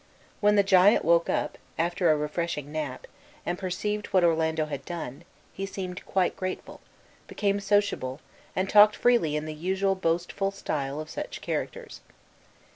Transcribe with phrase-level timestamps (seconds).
[0.39, 3.05] When the giant woke up, after a refreshing nap,
[3.45, 6.81] and perceived what Orlando had done, he seemed quite grateful,
[7.27, 8.19] became sociable,
[8.55, 12.01] and talked freely in the usual boastful style of such characters.